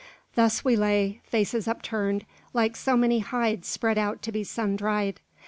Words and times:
Thus 0.33 0.65
we 0.65 0.75
lay, 0.75 1.21
faces 1.25 1.67
upturned, 1.67 2.25
like 2.55 2.75
so 2.75 2.97
many 2.97 3.19
hides 3.19 3.67
spread 3.67 3.99
out 3.99 4.23
to 4.23 4.31
be 4.31 4.43
sun 4.43 4.75
dried. 4.75 5.19